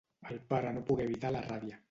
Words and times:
El 0.35 0.39
pare 0.53 0.71
no 0.79 0.83
pogué 0.89 1.07
evitar 1.11 1.33
la 1.37 1.47
ràbia. 1.51 1.79